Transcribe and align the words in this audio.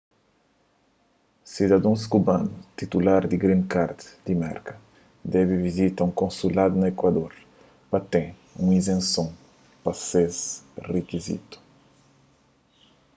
sidadons 1.51 2.03
kubanus 2.11 2.63
titutar 2.77 3.21
di 3.27 3.37
green 3.43 3.63
card 3.73 3.97
di 4.25 4.33
merka 4.43 4.75
debe 5.33 5.55
vizita 5.67 5.99
un 6.07 6.13
konsuladu 6.21 6.75
na 6.79 6.87
ekuador 6.93 7.33
pa 7.91 7.99
ten 8.11 8.27
un 8.61 8.67
izenson 8.79 9.29
pa 9.83 9.91
es 10.23 10.37
rikizitu 10.93 11.57